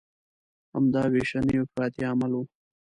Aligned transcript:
همدا 0.73 1.03
ویشنې 1.13 1.55
او 1.59 1.65
افراطي 1.67 2.03
عمل 2.11 2.31
و. 2.35 2.39